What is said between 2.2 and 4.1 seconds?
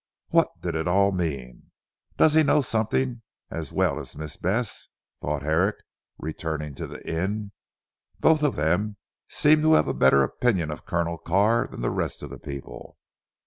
he know something, as well